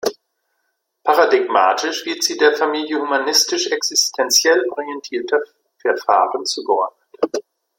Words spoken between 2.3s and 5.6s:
der Familie humanistisch-existenziell orientierter